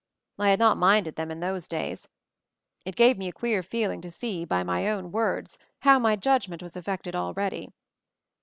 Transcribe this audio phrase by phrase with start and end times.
[0.39, 2.07] I had not minded them in those days.
[2.85, 6.63] It gave me a queer feeling to see by my own words how my judgment
[6.63, 7.69] was affected already.